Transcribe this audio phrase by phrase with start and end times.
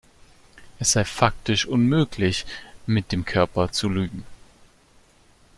[0.79, 2.47] Es sei „faktisch unmöglich,
[2.87, 4.23] mit dem Körper zu lügen“.